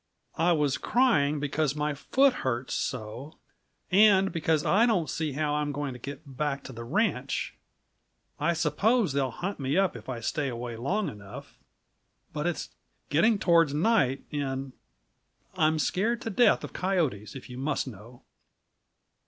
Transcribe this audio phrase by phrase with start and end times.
[0.39, 3.37] "I was crying because my foot hurts so
[3.91, 7.53] and because I don't see how I'm going to get back to the ranch.
[8.39, 11.59] I suppose they'll hunt me up if I stay away long enough
[12.33, 12.69] but it's
[13.09, 14.73] getting toward night, and
[15.53, 18.23] I'm scared to death of coyotes, if you must know!"